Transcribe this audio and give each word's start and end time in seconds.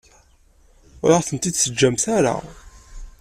Ur 1.03 1.09
aɣ-ten-id-teǧǧamt 1.11 2.05
ara. 2.17 2.35